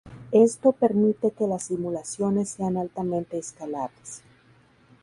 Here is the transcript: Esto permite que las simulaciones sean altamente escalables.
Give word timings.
Esto 0.31 0.71
permite 0.71 1.29
que 1.29 1.45
las 1.45 1.65
simulaciones 1.65 2.49
sean 2.49 2.75
altamente 2.75 3.37
escalables. 3.37 4.23